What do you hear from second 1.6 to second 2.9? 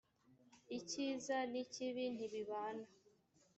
‘ikibi ntibibana.